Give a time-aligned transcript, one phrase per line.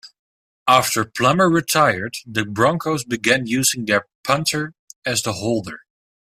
[0.67, 4.73] After Plummer retired the Broncos began to use their punter
[5.05, 5.81] as the holder.